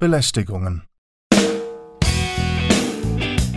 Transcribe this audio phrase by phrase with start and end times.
[0.00, 0.82] Belästigungen.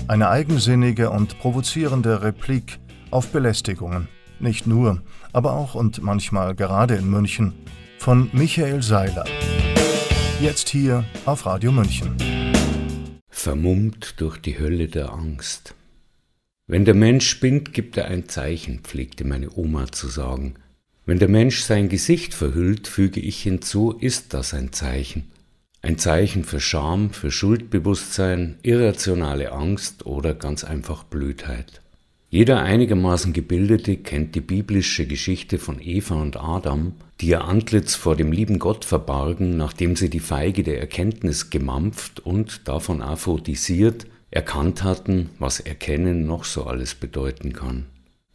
[0.07, 2.79] Eine eigensinnige und provozierende Replik
[3.11, 4.07] auf Belästigungen.
[4.39, 7.53] Nicht nur, aber auch und manchmal gerade in München.
[7.99, 9.25] Von Michael Seiler.
[10.41, 12.15] Jetzt hier auf Radio München.
[13.29, 15.75] Vermummt durch die Hölle der Angst.
[16.65, 20.55] Wenn der Mensch spinnt, gibt er ein Zeichen, pflegte meine Oma zu sagen.
[21.05, 25.31] Wenn der Mensch sein Gesicht verhüllt, füge ich hinzu, ist das ein Zeichen.
[25.83, 31.81] Ein Zeichen für Scham, für Schuldbewusstsein, irrationale Angst oder ganz einfach Blödheit.
[32.29, 38.15] Jeder einigermaßen Gebildete kennt die biblische Geschichte von Eva und Adam, die ihr Antlitz vor
[38.15, 44.83] dem lieben Gott verbargen, nachdem sie die Feige der Erkenntnis gemampft und davon aphrodisiert, erkannt
[44.83, 47.87] hatten, was Erkennen noch so alles bedeuten kann.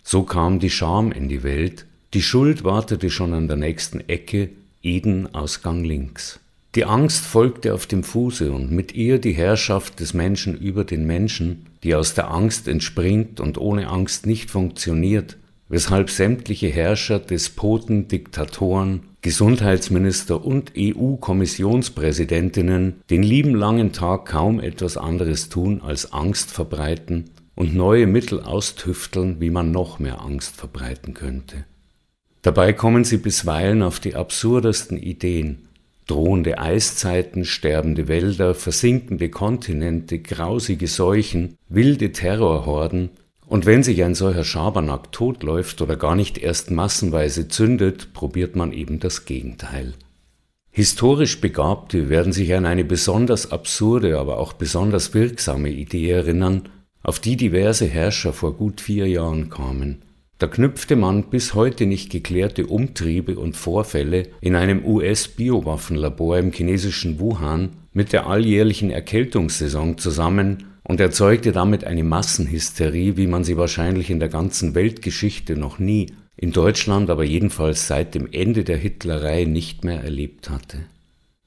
[0.02, 4.51] So kam die Scham in die Welt, die Schuld wartete schon an der nächsten Ecke,
[4.82, 6.40] Eden Ausgang links.
[6.77, 11.07] Die Angst folgte auf dem Fuße und mit ihr die Herrschaft des Menschen über den
[11.07, 15.38] Menschen, die aus der Angst entspringt und ohne Angst nicht funktioniert,
[15.71, 25.49] weshalb sämtliche Herrscher, Despoten, Diktatoren, Gesundheitsminister und EU-Kommissionspräsidentinnen den lieben langen Tag kaum etwas anderes
[25.49, 31.65] tun als Angst verbreiten und neue Mittel austüfteln, wie man noch mehr Angst verbreiten könnte.
[32.43, 35.65] Dabei kommen sie bisweilen auf die absurdesten Ideen,
[36.07, 43.10] drohende Eiszeiten, sterbende Wälder, versinkende Kontinente, grausige Seuchen, wilde Terrorhorden,
[43.46, 48.73] und wenn sich ein solcher Schabernack totläuft oder gar nicht erst massenweise zündet, probiert man
[48.73, 49.95] eben das Gegenteil.
[50.73, 56.68] Historisch Begabte werden sich an eine besonders absurde, aber auch besonders wirksame Idee erinnern,
[57.02, 60.02] auf die diverse Herrscher vor gut vier Jahren kamen.
[60.38, 67.19] Da knüpfte man bis heute nicht geklärte Umtriebe und Vorfälle in einem US-Biowaffenlabor im chinesischen
[67.19, 74.10] Wuhan mit der alljährlichen Erkältungssaison zusammen und erzeugte damit eine Massenhysterie, wie man sie wahrscheinlich
[74.10, 79.44] in der ganzen Weltgeschichte noch nie, in Deutschland aber jedenfalls seit dem Ende der Hitlerei
[79.44, 80.81] nicht mehr erlebt hatte.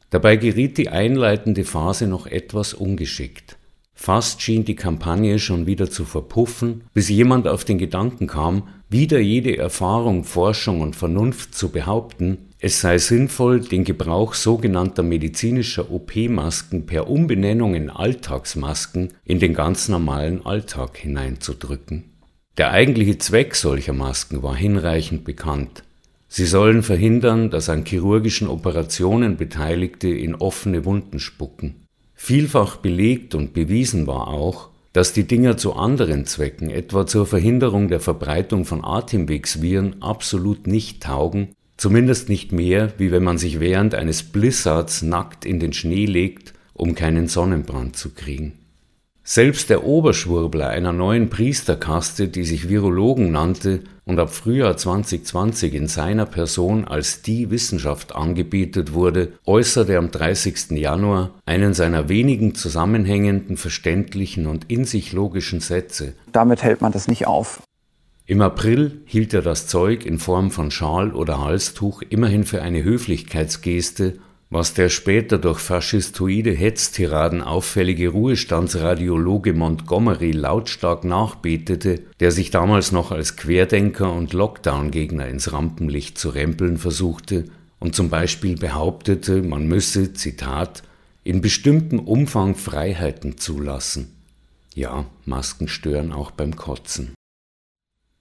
[0.09, 3.59] Dabei geriet die einleitende Phase noch etwas ungeschickt.
[4.02, 9.20] Fast schien die Kampagne schon wieder zu verpuffen, bis jemand auf den Gedanken kam, wieder
[9.20, 16.86] jede Erfahrung, Forschung und Vernunft zu behaupten, es sei sinnvoll, den Gebrauch sogenannter medizinischer OP-Masken
[16.86, 22.06] per Umbenennung in Alltagsmasken in den ganz normalen Alltag hineinzudrücken.
[22.58, 25.84] Der eigentliche Zweck solcher Masken war hinreichend bekannt.
[26.30, 31.76] Sie sollen verhindern, dass an chirurgischen Operationen Beteiligte in offene Wunden spucken.
[32.22, 37.88] Vielfach belegt und bewiesen war auch, dass die Dinger zu anderen Zwecken, etwa zur Verhinderung
[37.88, 43.96] der Verbreitung von Atemwegsviren, absolut nicht taugen, zumindest nicht mehr, wie wenn man sich während
[43.96, 48.59] eines Blizzards nackt in den Schnee legt, um keinen Sonnenbrand zu kriegen.
[49.24, 55.88] Selbst der Oberschwurbler einer neuen Priesterkaste, die sich Virologen nannte und ab Frühjahr 2020 in
[55.88, 60.72] seiner Person als die Wissenschaft angebietet wurde, äußerte am 30.
[60.72, 66.14] Januar einen seiner wenigen zusammenhängenden, verständlichen und in sich logischen Sätze.
[66.31, 67.62] Damit hält man das nicht auf.
[68.25, 72.84] Im April hielt er das Zeug in Form von Schal oder Halstuch immerhin für eine
[72.84, 74.16] Höflichkeitsgeste
[74.52, 83.12] was der später durch faschistoide Hetztiraden auffällige Ruhestandsradiologe Montgomery lautstark nachbetete, der sich damals noch
[83.12, 87.46] als Querdenker und Lockdown-Gegner ins Rampenlicht zu rempeln versuchte
[87.80, 90.82] und zum Beispiel behauptete, man müsse, Zitat,
[91.24, 94.16] in bestimmtem Umfang Freiheiten zulassen.
[94.74, 97.14] Ja, Masken stören auch beim Kotzen.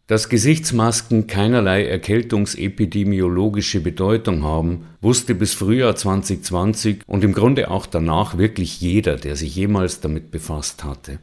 [0.08, 8.38] Dass Gesichtsmasken keinerlei erkältungsepidemiologische Bedeutung haben, wusste bis Frühjahr 2020 und im Grunde auch danach
[8.38, 11.18] wirklich jeder, der sich jemals damit befasst hatte.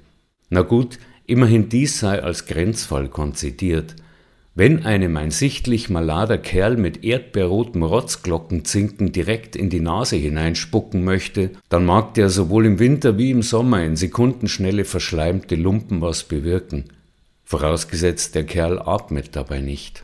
[0.51, 3.95] Na gut, immerhin dies sei als Grenzfall konzidiert.
[4.53, 11.49] Wenn einem ein sichtlich malader Kerl mit erdbeerrotem Rotzglockenzinken direkt in die Nase hineinspucken möchte,
[11.69, 16.83] dann mag der sowohl im Winter wie im Sommer in Sekundenschnelle verschleimte Lumpen was bewirken
[17.45, 20.03] vorausgesetzt der Kerl atmet dabei nicht.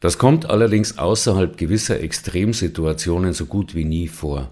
[0.00, 4.50] Das kommt allerdings außerhalb gewisser Extremsituationen so gut wie nie vor.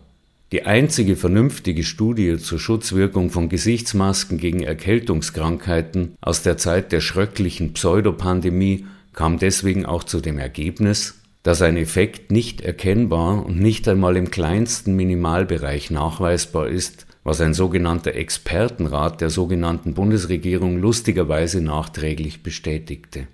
[0.52, 7.72] Die einzige vernünftige Studie zur Schutzwirkung von Gesichtsmasken gegen Erkältungskrankheiten aus der Zeit der schröcklichen
[7.72, 14.16] Pseudopandemie kam deswegen auch zu dem Ergebnis, dass ein Effekt nicht erkennbar und nicht einmal
[14.16, 23.26] im kleinsten Minimalbereich nachweisbar ist, was ein sogenannter Expertenrat der sogenannten Bundesregierung lustigerweise nachträglich bestätigte.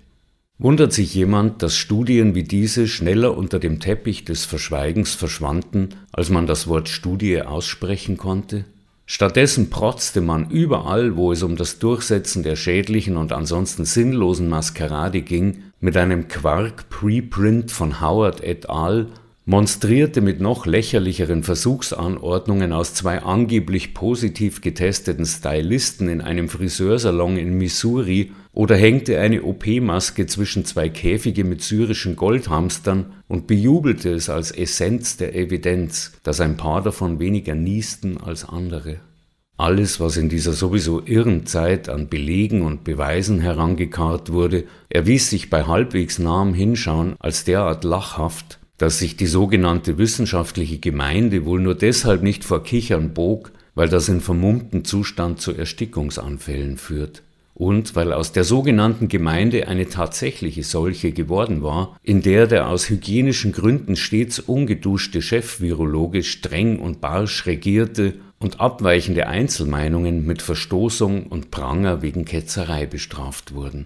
[0.57, 6.29] Wundert sich jemand, dass Studien wie diese schneller unter dem Teppich des Verschweigens verschwanden, als
[6.29, 8.65] man das Wort Studie aussprechen konnte?
[9.07, 15.21] Stattdessen protzte man überall, wo es um das Durchsetzen der schädlichen und ansonsten sinnlosen Maskerade
[15.21, 19.07] ging, mit einem Quark-Preprint von Howard et al
[19.45, 27.57] monstrierte mit noch lächerlicheren Versuchsanordnungen aus zwei angeblich positiv getesteten Stylisten in einem Friseursalon in
[27.57, 34.51] Missouri oder hängte eine OP-Maske zwischen zwei Käfige mit syrischen Goldhamstern und bejubelte es als
[34.51, 38.97] Essenz der Evidenz, dass ein paar davon weniger niesten als andere.
[39.57, 45.49] Alles, was in dieser sowieso irren Zeit an Belegen und Beweisen herangekarrt wurde, erwies sich
[45.49, 51.75] bei halbwegs nahem Hinschauen als derart lachhaft, dass sich die sogenannte wissenschaftliche Gemeinde wohl nur
[51.75, 57.21] deshalb nicht vor Kichern bog, weil das in vermummten Zustand zu Erstickungsanfällen führt
[57.53, 62.89] und weil aus der sogenannten Gemeinde eine tatsächliche solche geworden war, in der der aus
[62.89, 71.51] hygienischen Gründen stets ungeduschte Chefvirologe streng und barsch regierte und abweichende Einzelmeinungen mit Verstoßung und
[71.51, 73.85] Pranger wegen Ketzerei bestraft wurden.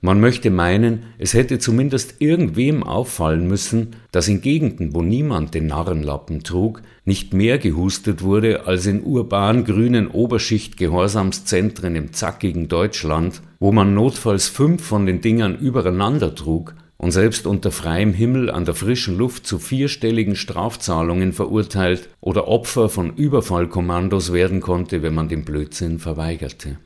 [0.00, 5.66] Man möchte meinen, es hätte zumindest irgendwem auffallen müssen, dass in Gegenden, wo niemand den
[5.66, 13.72] Narrenlappen trug, nicht mehr gehustet wurde als in urban grünen Oberschicht-Gehorsamszentren im zackigen Deutschland, wo
[13.72, 18.74] man notfalls fünf von den Dingern übereinander trug und selbst unter freiem Himmel an der
[18.74, 25.44] frischen Luft zu vierstelligen Strafzahlungen verurteilt oder Opfer von Überfallkommandos werden konnte, wenn man den
[25.44, 26.78] Blödsinn verweigerte.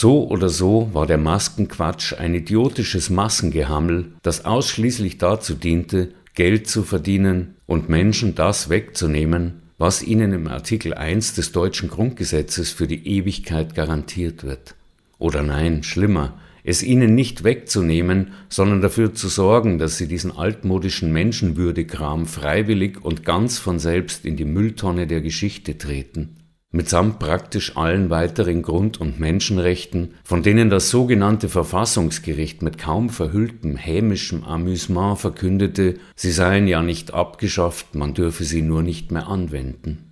[0.00, 6.84] So oder so war der Maskenquatsch ein idiotisches Massengehammel, das ausschließlich dazu diente, Geld zu
[6.84, 13.08] verdienen und Menschen das wegzunehmen, was ihnen im Artikel 1 des deutschen Grundgesetzes für die
[13.08, 14.76] Ewigkeit garantiert wird.
[15.18, 21.12] Oder nein, schlimmer, es ihnen nicht wegzunehmen, sondern dafür zu sorgen, dass sie diesen altmodischen
[21.12, 26.37] Menschenwürdekram freiwillig und ganz von selbst in die Mülltonne der Geschichte treten
[26.70, 33.76] mitsamt praktisch allen weiteren Grund- und Menschenrechten, von denen das sogenannte Verfassungsgericht mit kaum verhülltem
[33.76, 40.04] hämischem Amüsement verkündete, sie seien ja nicht abgeschafft, man dürfe sie nur nicht mehr anwenden.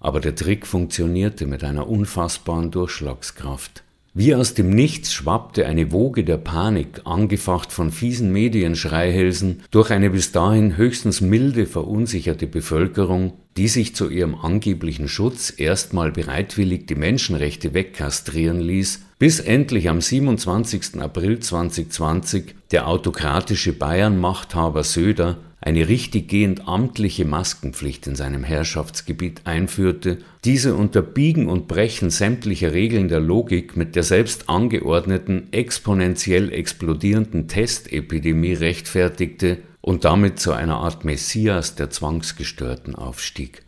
[0.00, 3.84] Aber der Trick funktionierte mit einer unfassbaren Durchschlagskraft.
[4.16, 10.08] Wie aus dem Nichts schwappte eine Woge der Panik, angefacht von fiesen Medienschreihälsen, durch eine
[10.08, 16.94] bis dahin höchstens milde verunsicherte Bevölkerung, die sich zu ihrem angeblichen Schutz erstmal bereitwillig die
[16.94, 21.00] Menschenrechte wegkastrieren ließ, bis endlich am 27.
[21.00, 30.74] April 2020 der autokratische Bayern-Machthaber Söder eine richtiggehend amtliche Maskenpflicht in seinem Herrschaftsgebiet einführte, diese
[30.74, 38.52] unter Biegen und Brechen sämtlicher Regeln der Logik mit der selbst angeordneten, exponentiell explodierenden Testepidemie
[38.52, 43.62] rechtfertigte und damit zu einer Art Messias der Zwangsgestörten aufstieg.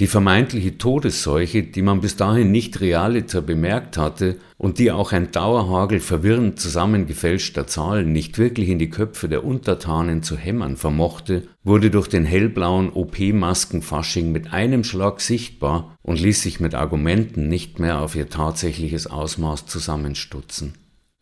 [0.00, 5.30] Die vermeintliche Todesseuche, die man bis dahin nicht realiter bemerkt hatte und die auch ein
[5.30, 11.90] Dauerhagel verwirrend zusammengefälschter Zahlen nicht wirklich in die Köpfe der Untertanen zu hämmern vermochte, wurde
[11.90, 18.00] durch den hellblauen OP-Maskenfasching mit einem Schlag sichtbar und ließ sich mit Argumenten nicht mehr
[18.00, 20.72] auf ihr tatsächliches Ausmaß zusammenstutzen.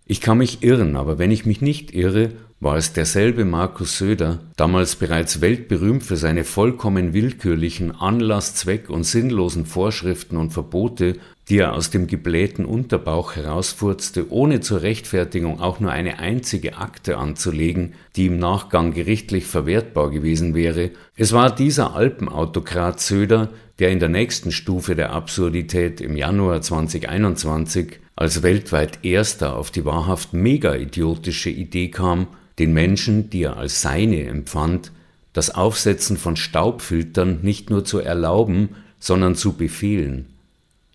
[0.07, 4.41] Ich kann mich irren, aber wenn ich mich nicht irre, war es derselbe Markus Söder,
[4.57, 11.59] damals bereits weltberühmt für seine vollkommen willkürlichen, Anlass, Zweck und sinnlosen Vorschriften und Verbote, die
[11.59, 17.95] er aus dem geblähten Unterbauch herausfurzte, ohne zur Rechtfertigung auch nur eine einzige Akte anzulegen,
[18.17, 20.91] die im Nachgang gerichtlich verwertbar gewesen wäre.
[21.17, 28.01] Es war dieser Alpenautokrat Söder, der in der nächsten Stufe der Absurdität im Januar 2021
[28.17, 32.27] als weltweit erster auf die wahrhaft mega idiotische Idee kam,
[32.59, 34.93] den Menschen, die er als seine empfand,
[35.33, 40.27] das Aufsetzen von Staubfiltern nicht nur zu erlauben, sondern zu befehlen.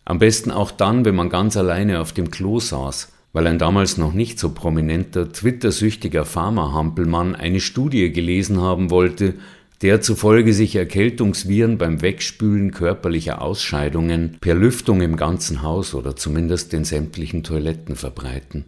[0.05, 3.97] Am besten auch dann, wenn man ganz alleine auf dem Klo saß, weil ein damals
[3.97, 9.35] noch nicht so prominenter, twittersüchtiger Pharmahampelmann eine Studie gelesen haben wollte,
[9.81, 16.73] der zufolge sich Erkältungsviren beim Wegspülen körperlicher Ausscheidungen per Lüftung im ganzen Haus oder zumindest
[16.73, 18.65] in sämtlichen Toiletten verbreiten.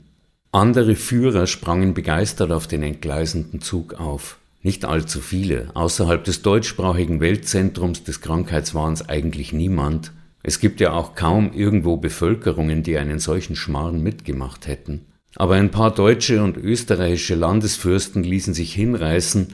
[0.55, 4.37] Andere Führer sprangen begeistert auf den entgleisenden Zug auf.
[4.63, 10.13] Nicht allzu viele, außerhalb des deutschsprachigen Weltzentrums des Krankheitswahns eigentlich niemand.
[10.43, 15.01] Es gibt ja auch kaum irgendwo Bevölkerungen, die einen solchen Schmarrn mitgemacht hätten.
[15.35, 19.47] Aber ein paar deutsche und österreichische Landesfürsten ließen sich hinreißen,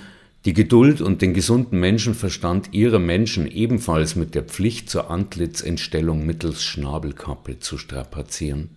[0.45, 6.63] die Geduld und den gesunden Menschenverstand ihrer Menschen ebenfalls mit der Pflicht zur Antlitzentstellung mittels
[6.63, 8.69] Schnabelkappe zu strapazieren.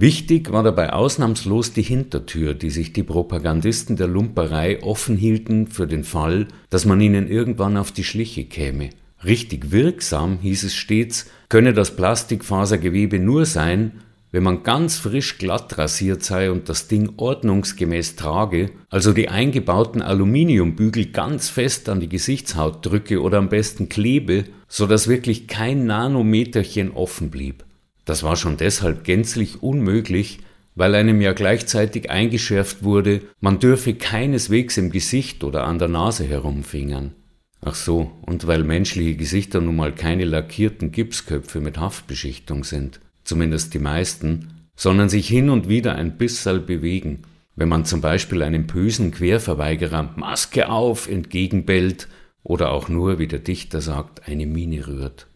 [0.00, 5.88] Wichtig war dabei ausnahmslos die Hintertür, die sich die Propagandisten der Lumperei offen hielten für
[5.88, 8.90] den Fall, dass man ihnen irgendwann auf die Schliche käme.
[9.24, 13.90] Richtig wirksam, hieß es stets, könne das Plastikfasergewebe nur sein,
[14.30, 20.00] wenn man ganz frisch glatt rasiert sei und das Ding ordnungsgemäß trage, also die eingebauten
[20.00, 25.86] Aluminiumbügel ganz fest an die Gesichtshaut drücke oder am besten klebe, so dass wirklich kein
[25.86, 27.64] Nanometerchen offen blieb.
[28.08, 30.38] Das war schon deshalb gänzlich unmöglich,
[30.74, 36.24] weil einem ja gleichzeitig eingeschärft wurde, man dürfe keineswegs im Gesicht oder an der Nase
[36.24, 37.12] herumfingern.
[37.60, 43.74] Ach so, und weil menschliche Gesichter nun mal keine lackierten Gipsköpfe mit Haftbeschichtung sind, zumindest
[43.74, 47.24] die meisten, sondern sich hin und wieder ein bisserl bewegen,
[47.56, 52.08] wenn man zum Beispiel einem bösen Querverweigerer Maske auf entgegenbellt
[52.42, 55.27] oder auch nur, wie der Dichter sagt, eine Mine rührt.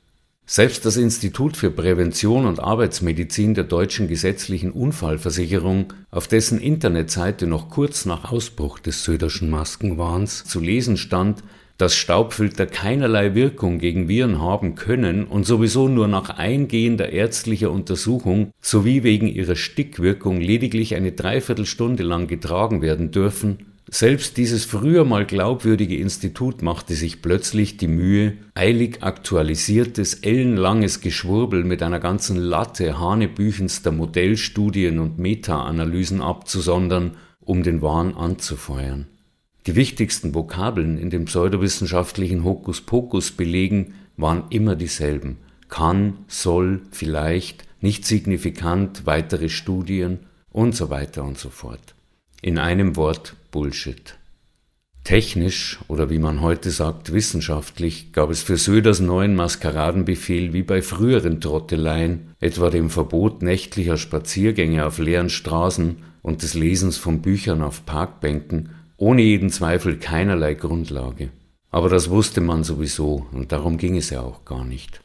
[0.54, 7.70] Selbst das Institut für Prävention und Arbeitsmedizin der deutschen gesetzlichen Unfallversicherung, auf dessen Internetseite noch
[7.70, 11.42] kurz nach Ausbruch des Söderschen Maskenwahns zu lesen stand,
[11.78, 18.50] dass Staubfilter keinerlei Wirkung gegen Viren haben können und sowieso nur nach eingehender ärztlicher Untersuchung
[18.60, 25.26] sowie wegen ihrer Stickwirkung lediglich eine Dreiviertelstunde lang getragen werden dürfen, selbst dieses früher mal
[25.26, 32.98] glaubwürdige Institut machte sich plötzlich die Mühe, eilig aktualisiertes, ellenlanges Geschwurbel mit einer ganzen Latte
[32.98, 39.08] hanebüchenster Modellstudien und Meta-Analysen abzusondern, um den Wahn anzufeuern.
[39.66, 45.36] Die wichtigsten Vokabeln in dem pseudowissenschaftlichen Hokuspokus belegen waren immer dieselben.
[45.68, 50.20] Kann, soll, vielleicht, nicht signifikant, weitere Studien
[50.50, 51.91] und so weiter und so fort.
[52.44, 54.18] In einem Wort Bullshit.
[55.04, 60.82] Technisch oder wie man heute sagt, wissenschaftlich gab es für Söders neuen Maskeradenbefehl wie bei
[60.82, 67.62] früheren Trotteleien, etwa dem Verbot nächtlicher Spaziergänge auf leeren Straßen und des Lesens von Büchern
[67.62, 71.28] auf Parkbänken, ohne jeden Zweifel keinerlei Grundlage.
[71.70, 75.00] Aber das wusste man sowieso und darum ging es ja auch gar nicht,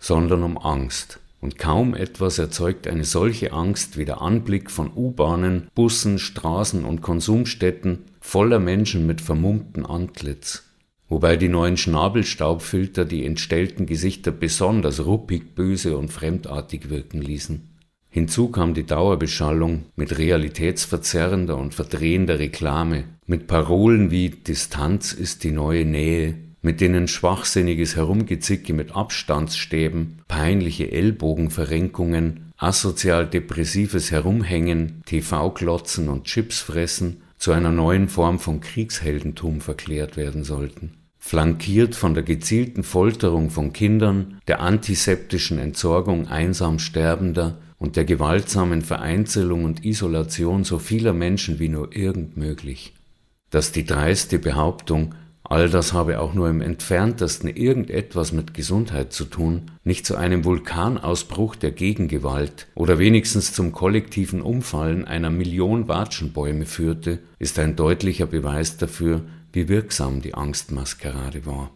[0.00, 5.68] sondern um Angst, und kaum etwas erzeugt eine solche Angst wie der Anblick von U-Bahnen,
[5.74, 10.62] Bussen, Straßen und Konsumstätten voller Menschen mit vermummtem Antlitz.
[11.08, 17.68] Wobei die neuen Schnabelstaubfilter die entstellten Gesichter besonders ruppig, böse und fremdartig wirken ließen.
[18.08, 25.50] Hinzu kam die Dauerbeschallung mit realitätsverzerrender und verdrehender Reklame, mit Parolen wie Distanz ist die
[25.50, 36.24] neue Nähe, mit denen schwachsinniges Herumgezicke mit Abstandsstäben, peinliche Ellbogenverrenkungen, asozial depressives Herumhängen, TV-Klotzen und
[36.24, 40.92] Chipsfressen zu einer neuen Form von Kriegsheldentum verklärt werden sollten.
[41.18, 48.82] Flankiert von der gezielten Folterung von Kindern, der antiseptischen Entsorgung einsam Sterbender und der gewaltsamen
[48.82, 52.94] Vereinzelung und Isolation so vieler Menschen wie nur irgend möglich.
[53.50, 55.16] Dass die dreiste Behauptung,
[55.52, 60.46] All das habe auch nur im entferntesten irgendetwas mit Gesundheit zu tun, nicht zu einem
[60.46, 68.24] Vulkanausbruch der Gegengewalt oder wenigstens zum kollektiven Umfallen einer Million Watschenbäume führte, ist ein deutlicher
[68.24, 71.70] Beweis dafür, wie wirksam die Angstmaskerade war.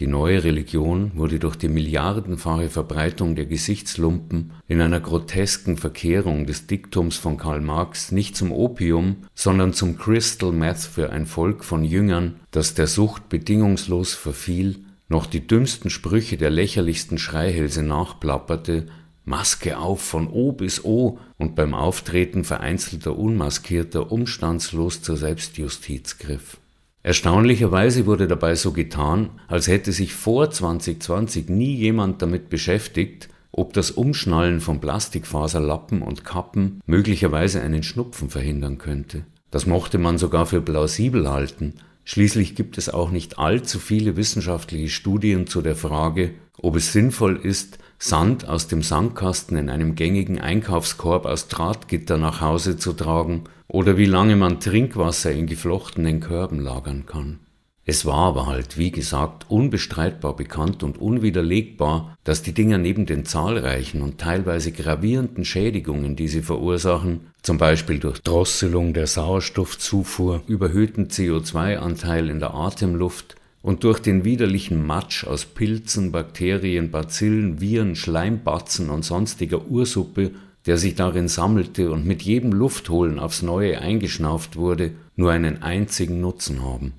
[0.00, 6.66] Die neue Religion wurde durch die milliardenfache Verbreitung der Gesichtslumpen in einer grotesken Verkehrung des
[6.66, 11.84] Diktums von Karl Marx nicht zum Opium, sondern zum Crystal Meth für ein Volk von
[11.84, 14.76] Jüngern, das der Sucht bedingungslos verfiel,
[15.10, 18.86] noch die dümmsten Sprüche der lächerlichsten Schreihälse nachplapperte,
[19.26, 26.56] Maske auf von O bis O und beim Auftreten vereinzelter Unmaskierter umstandslos zur Selbstjustiz griff
[27.02, 33.72] Erstaunlicherweise wurde dabei so getan, als hätte sich vor 2020 nie jemand damit beschäftigt, ob
[33.72, 39.24] das Umschnallen von Plastikfaserlappen und Kappen möglicherweise einen Schnupfen verhindern könnte.
[39.50, 41.74] Das mochte man sogar für plausibel halten.
[42.04, 47.36] Schließlich gibt es auch nicht allzu viele wissenschaftliche Studien zu der Frage, ob es sinnvoll
[47.36, 53.44] ist, Sand aus dem Sandkasten in einem gängigen Einkaufskorb aus Drahtgitter nach Hause zu tragen
[53.68, 57.40] oder wie lange man Trinkwasser in geflochtenen Körben lagern kann.
[57.84, 63.26] Es war aber halt, wie gesagt, unbestreitbar bekannt und unwiderlegbar, dass die Dinger neben den
[63.26, 71.08] zahlreichen und teilweise gravierenden Schädigungen, die sie verursachen, zum Beispiel durch Drosselung der Sauerstoffzufuhr, überhöhten
[71.08, 78.88] CO2-Anteil in der Atemluft, und durch den widerlichen Matsch aus Pilzen, Bakterien, Bazillen, Viren, Schleimbatzen
[78.88, 80.32] und sonstiger Ursuppe,
[80.66, 86.20] der sich darin sammelte und mit jedem Luftholen aufs Neue eingeschnauft wurde, nur einen einzigen
[86.20, 86.92] Nutzen haben.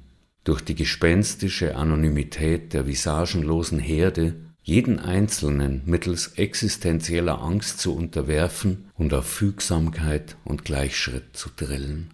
[0.44, 9.14] Durch die gespenstische Anonymität der visagenlosen Herde jeden Einzelnen mittels existenzieller Angst zu unterwerfen und
[9.14, 12.10] auf Fügsamkeit und Gleichschritt zu drillen.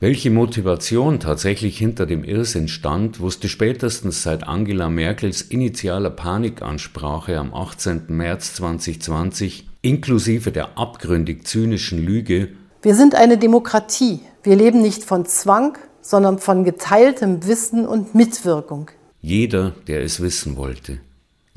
[0.00, 7.52] Welche Motivation tatsächlich hinter dem Irrsinn stand, wusste spätestens seit Angela Merkels initialer Panikansprache am
[7.52, 8.02] 18.
[8.06, 12.50] März 2020 inklusive der abgründig zynischen Lüge
[12.80, 14.20] Wir sind eine Demokratie.
[14.44, 18.92] Wir leben nicht von Zwang, sondern von geteiltem Wissen und Mitwirkung.
[19.20, 21.00] Jeder, der es wissen wollte.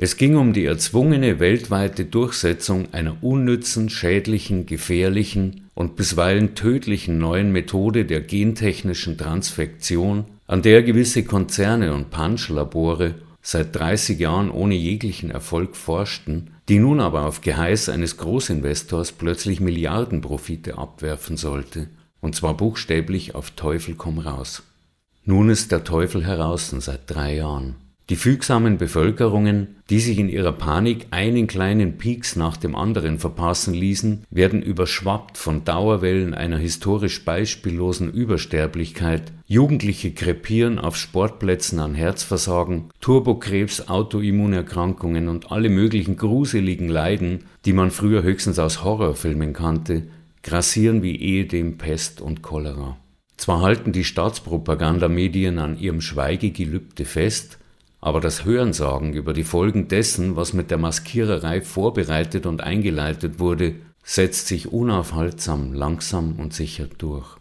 [0.03, 7.51] Es ging um die erzwungene weltweite Durchsetzung einer unnützen, schädlichen, gefährlichen und bisweilen tödlichen neuen
[7.51, 15.29] Methode der gentechnischen Transfektion, an der gewisse Konzerne und Punch-Labore seit 30 Jahren ohne jeglichen
[15.29, 21.89] Erfolg forschten, die nun aber auf Geheiß eines Großinvestors plötzlich Milliardenprofite abwerfen sollte,
[22.21, 24.63] und zwar buchstäblich auf Teufel komm raus.
[25.25, 27.75] Nun ist der Teufel heraus seit drei Jahren.
[28.11, 33.73] Die fügsamen Bevölkerungen, die sich in ihrer Panik einen kleinen Pieks nach dem anderen verpassen
[33.73, 42.89] ließen, werden überschwappt von Dauerwellen einer historisch beispiellosen Übersterblichkeit, Jugendliche krepieren auf Sportplätzen an Herzversagen,
[42.99, 50.03] Turbokrebs, Autoimmunerkrankungen und alle möglichen gruseligen Leiden, die man früher höchstens aus Horrorfilmen kannte,
[50.43, 52.97] grassieren wie ehedem Pest und Cholera.
[53.37, 57.57] Zwar halten die Staatspropagandamedien an ihrem Schweigegelübde fest,
[58.01, 63.75] aber das Hörensagen über die Folgen dessen, was mit der Maskiererei vorbereitet und eingeleitet wurde,
[64.03, 67.37] setzt sich unaufhaltsam, langsam und sicher durch.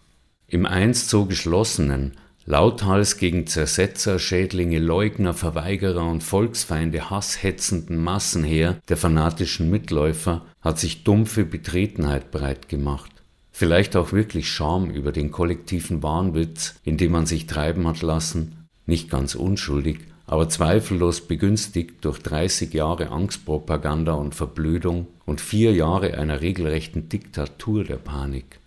[0.47, 2.13] Im einst so geschlossenen,
[2.45, 11.05] lauthals gegen Zersetzer, Schädlinge, Leugner, Verweigerer und Volksfeinde hasshetzenden Massenheer der fanatischen Mitläufer hat sich
[11.05, 13.11] dumpfe Betretenheit breit gemacht.
[13.51, 18.69] Vielleicht auch wirklich Scham über den kollektiven Wahnwitz, in dem man sich treiben hat lassen,
[18.87, 20.01] nicht ganz unschuldig,
[20.31, 27.83] aber zweifellos begünstigt durch 30 Jahre Angstpropaganda und Verblödung und vier Jahre einer regelrechten Diktatur
[27.83, 28.61] der Panik.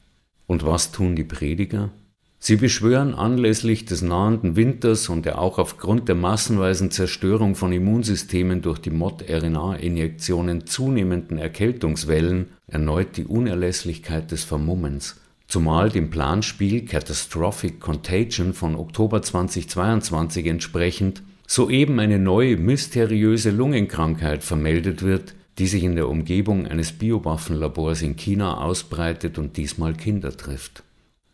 [0.46, 1.90] Und was tun die Prediger?
[2.38, 8.62] Sie beschwören anlässlich des nahenden Winters und der auch aufgrund der massenweisen Zerstörung von Immunsystemen
[8.62, 18.54] durch die Mod-RNA-Injektionen zunehmenden Erkältungswellen erneut die Unerlässlichkeit des Vermummens, zumal dem Planspiel Catastrophic Contagion
[18.54, 26.10] von Oktober 2022 entsprechend soeben eine neue mysteriöse Lungenkrankheit vermeldet wird, die sich in der
[26.10, 30.84] Umgebung eines Biowaffenlabors in China ausbreitet und diesmal Kinder trifft.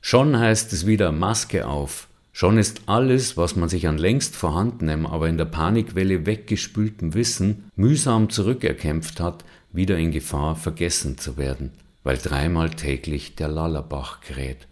[0.02, 5.06] Schon heißt es wieder Maske auf, schon ist alles, was man sich an längst vorhandenem,
[5.06, 11.72] aber in der Panikwelle weggespültem Wissen mühsam zurückerkämpft hat, wieder in Gefahr, vergessen zu werden,
[12.04, 14.68] weil dreimal täglich der Lallerbach kräht.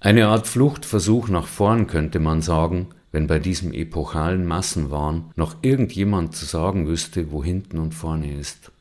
[0.00, 6.34] Eine Art Fluchtversuch nach vorn könnte man sagen, wenn bei diesem epochalen Massenwahn noch irgendjemand
[6.34, 8.72] zu sagen wüsste, wo hinten und vorne ist.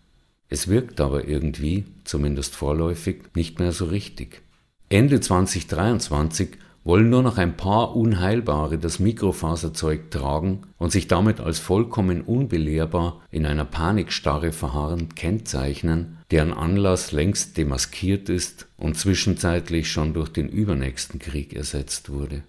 [0.49, 4.41] Es wirkt aber irgendwie, zumindest vorläufig, nicht mehr so richtig.
[4.89, 11.59] Ende 2023 wollen nur noch ein paar Unheilbare das Mikrofaserzeug tragen und sich damit als
[11.59, 20.15] vollkommen unbelehrbar in einer Panikstarre verharren kennzeichnen, deren Anlass längst demaskiert ist und zwischenzeitlich schon
[20.15, 22.41] durch den übernächsten Krieg ersetzt wurde.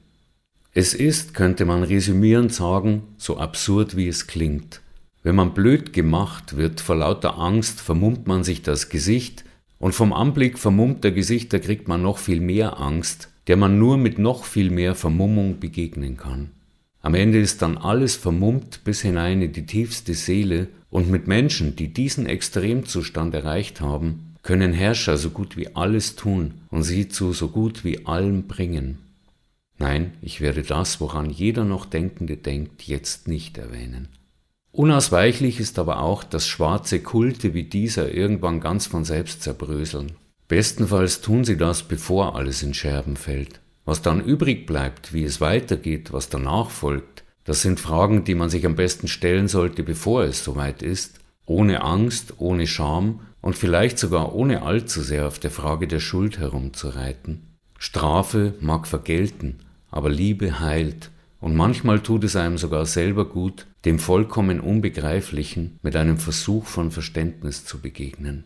[0.76, 4.80] Es ist, könnte man resümierend sagen, so absurd wie es klingt.
[5.22, 9.44] Wenn man blöd gemacht wird vor lauter Angst, vermummt man sich das Gesicht,
[9.78, 14.18] und vom Anblick vermummter Gesichter kriegt man noch viel mehr Angst, der man nur mit
[14.18, 16.50] noch viel mehr Vermummung begegnen kann.
[17.02, 21.76] Am Ende ist dann alles vermummt bis hinein in die tiefste Seele, und mit Menschen,
[21.76, 27.32] die diesen Extremzustand erreicht haben, können Herrscher so gut wie alles tun und sie zu
[27.32, 28.98] so gut wie allem bringen.
[29.78, 34.08] Nein, ich werde das, woran jeder noch Denkende denkt, jetzt nicht erwähnen.
[34.72, 40.12] Unausweichlich ist aber auch, dass schwarze Kulte wie dieser irgendwann ganz von selbst zerbröseln.
[40.48, 43.60] Bestenfalls tun sie das, bevor alles in Scherben fällt.
[43.84, 48.48] Was dann übrig bleibt, wie es weitergeht, was danach folgt, das sind Fragen, die man
[48.48, 53.98] sich am besten stellen sollte, bevor es soweit ist, ohne Angst, ohne Scham und vielleicht
[53.98, 57.42] sogar ohne allzu sehr auf der Frage der Schuld herumzureiten.
[57.78, 59.60] Strafe mag vergelten,
[59.94, 65.94] aber Liebe heilt, und manchmal tut es einem sogar selber gut, dem vollkommen Unbegreiflichen mit
[65.94, 68.44] einem Versuch von Verständnis zu begegnen.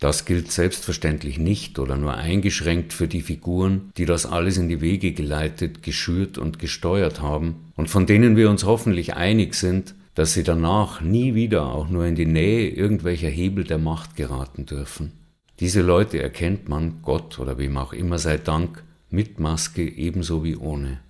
[0.00, 4.80] Das gilt selbstverständlich nicht oder nur eingeschränkt für die Figuren, die das alles in die
[4.80, 10.32] Wege geleitet, geschürt und gesteuert haben und von denen wir uns hoffentlich einig sind, dass
[10.32, 15.12] sie danach nie wieder auch nur in die Nähe irgendwelcher Hebel der Macht geraten dürfen.
[15.58, 20.56] Diese Leute erkennt man, Gott oder wem auch immer sei Dank, mit Maske ebenso wie
[20.56, 21.00] ohne.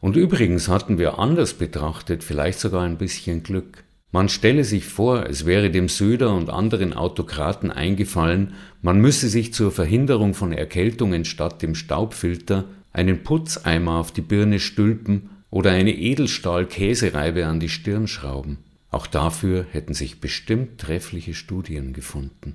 [0.00, 3.84] Und übrigens hatten wir anders betrachtet vielleicht sogar ein bisschen Glück.
[4.10, 9.54] Man stelle sich vor, es wäre dem Söder und anderen Autokraten eingefallen, man müsse sich
[9.54, 15.94] zur Verhinderung von Erkältungen statt dem Staubfilter einen Putzeimer auf die Birne stülpen oder eine
[15.94, 18.58] Edelstahl-Käsereibe an die Stirn schrauben.
[18.90, 22.54] Auch dafür hätten sich bestimmt treffliche Studien gefunden.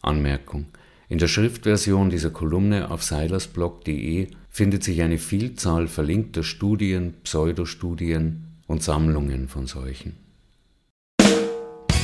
[0.00, 0.66] Anmerkung.
[1.10, 8.82] In der Schriftversion dieser Kolumne auf seilersblog.de findet sich eine Vielzahl verlinkter Studien, Pseudostudien und
[8.82, 10.16] Sammlungen von solchen.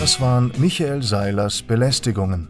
[0.01, 2.49] Das waren Michael Seilers Belästigungen.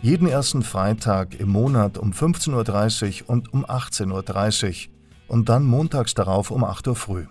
[0.00, 4.92] Jeden ersten Freitag im Monat um 15.30 Uhr und um 18.30 Uhr
[5.26, 7.26] und dann montags darauf um 8 Uhr früh.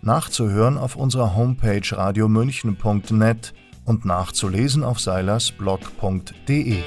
[0.00, 6.82] Nachzuhören auf unserer Homepage radiomünchen.net und nachzulesen auf seilersblog.de.